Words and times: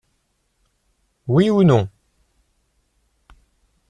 Oui 1.27 1.51
ou 1.51 1.61
non. 1.63 1.87